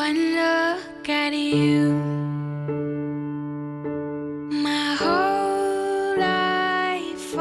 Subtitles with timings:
[0.00, 1.92] Morning, look at you,
[4.50, 7.38] my whole life to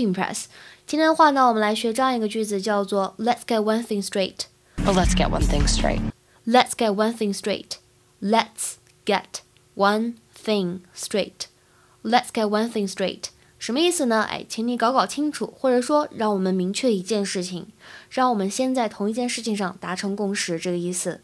[0.00, 0.44] Impress。
[0.86, 4.42] 今天的话呢，我们来学这样一个句子，叫做 Let's get one thing straight。
[4.84, 6.12] Let's get one thing straight。
[6.46, 7.78] Let's get one thing straight。
[8.22, 9.40] Let's get
[9.74, 11.48] one thing straight。
[12.04, 13.30] Let's get one thing straight。
[13.66, 14.22] 什么意思呢？
[14.22, 17.66] 哎，请你搞搞清楚，或者说让我们明确一件事情，
[18.08, 21.20] 让我们先在同一件事情上达成共识，这个意思。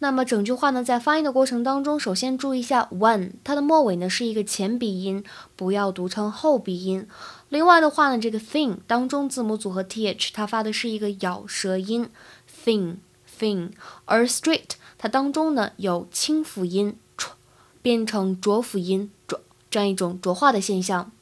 [0.00, 5.22] 那么整句话呢，在发音的过程当中，首先注意一下 one，它的末尾呢是一个前鼻音，
[5.54, 7.06] 不要读成后鼻音。
[7.48, 12.08] 另外的话呢，这个 thing 当中字母组合 th，它发的是一个咬舌音
[12.64, 12.96] ，thing
[13.38, 13.70] thing，
[14.04, 16.96] 而 straight 它当中呢有清辅音
[17.80, 19.40] 变成浊辅音浊
[19.70, 21.12] 这样一种浊化的现象。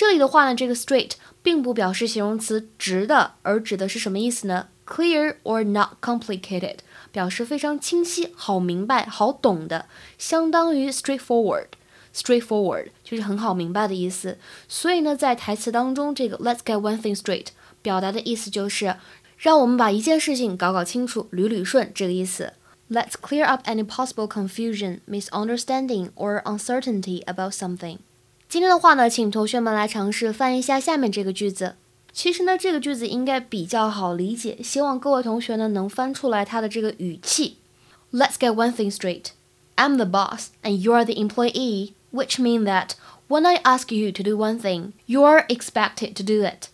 [0.00, 1.10] 这里的话呢，这个 straight
[1.42, 6.76] 并不表示形容词直的，而指的是什么意思呢？clear or not complicated，
[7.12, 9.84] 表示非常清晰、好明白、好懂的，
[10.16, 11.66] 相当于 straightforward。
[12.14, 14.38] straightforward 就是很好明白的意思。
[14.66, 17.48] 所以呢，在台词当中，这个 Let's get one thing straight
[17.82, 18.96] 表达的意思就是
[19.36, 22.54] 让我们把一件事情搞搞清楚、捋捋顺，这个意思。
[22.88, 27.98] Let's clear up any possible confusion, misunderstanding, or uncertainty about something.
[28.49, 31.75] 今天的话呢，请同学们来尝试翻译一下下面这个句子。
[32.13, 37.57] 其实呢，这个句子应该比较好理解，希望各位同学呢能翻出来它的这个语气。
[38.13, 39.31] Let's get one thing straight.
[39.75, 42.91] I'm the boss and you're the employee, which means that
[43.27, 46.69] when I ask you to do one thing, you're expected to do it.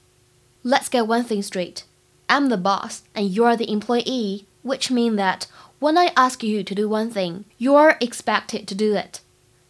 [0.64, 1.86] Let's get one thing straight.
[2.28, 5.48] I'm the boss and you're the employee, which means that
[5.80, 9.22] when I ask you to do one thing, you're expected to do it.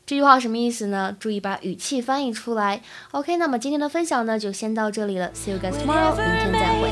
[0.07, 1.17] 这句话什么意思呢？
[1.19, 2.81] 注意把语气翻译出来。
[3.11, 5.29] OK，那么今天的分享呢就先到这里了。
[5.35, 6.91] See you guys tomorrow，明天再会。